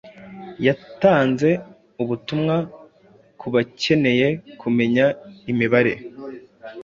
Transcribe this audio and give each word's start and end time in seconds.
Yatanze 0.65 1.49
ubutumwa 2.01 2.55
ku 3.39 3.47
bakeneye 3.53 4.27
kumenya 4.61 5.05
imibare 5.51 5.93